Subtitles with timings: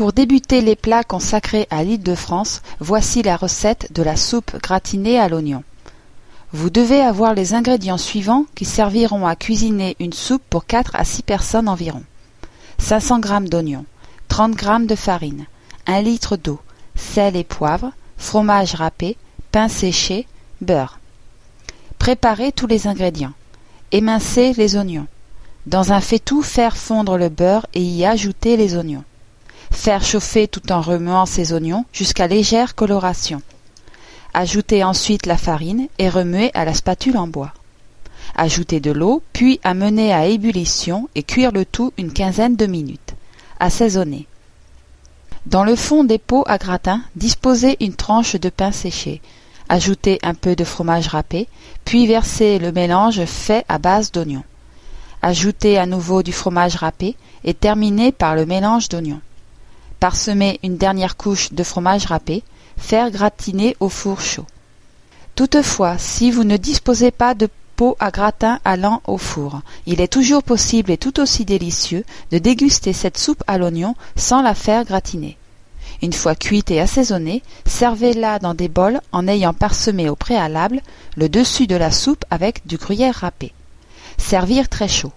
[0.00, 4.56] Pour débuter les plats consacrés à l'île de France, voici la recette de la soupe
[4.62, 5.62] gratinée à l'oignon.
[6.54, 11.04] Vous devez avoir les ingrédients suivants qui serviront à cuisiner une soupe pour quatre à
[11.04, 12.02] six personnes environ.
[12.78, 13.84] 500 g d'oignons,
[14.28, 15.44] 30 g de farine,
[15.86, 16.60] 1 litre d'eau,
[16.96, 19.18] sel et poivre, fromage râpé,
[19.52, 20.26] pain séché,
[20.62, 20.98] beurre.
[21.98, 23.34] Préparez tous les ingrédients.
[23.92, 25.08] Émincez les oignons.
[25.66, 29.04] Dans un faitout, faire fondre le beurre et y ajouter les oignons.
[29.70, 33.42] Faire chauffer tout en remuant ces oignons jusqu'à légère coloration.
[34.34, 37.52] Ajoutez ensuite la farine et remuer à la spatule en bois.
[38.36, 43.14] Ajoutez de l'eau, puis amener à ébullition et cuire le tout une quinzaine de minutes.
[43.58, 44.26] Assaisonner.
[45.46, 49.20] Dans le fond des pots à gratin, disposez une tranche de pain séché.
[49.68, 51.48] Ajoutez un peu de fromage râpé,
[51.84, 54.44] puis versez le mélange fait à base d'oignons.
[55.22, 59.20] Ajoutez à nouveau du fromage râpé et terminez par le mélange d'oignons.
[60.00, 62.42] Parsemez une dernière couche de fromage râpé,
[62.78, 64.46] faire gratiner au four chaud.
[65.34, 70.12] Toutefois, si vous ne disposez pas de pot à gratin allant au four, il est
[70.12, 74.86] toujours possible et tout aussi délicieux de déguster cette soupe à l'oignon sans la faire
[74.86, 75.36] gratiner.
[76.00, 80.80] Une fois cuite et assaisonnée, servez-la dans des bols en ayant parsemé au préalable
[81.16, 83.52] le dessus de la soupe avec du gruyère râpé.
[84.16, 85.12] Servir très chaud.